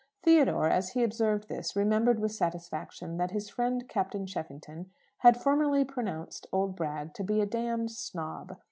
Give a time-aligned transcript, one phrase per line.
[0.23, 4.89] Theodore, as he observed this, remembered with satisfaction that his friend Captain Cheffington
[5.19, 8.57] had formerly pronounced old Bragg to be a d d snob.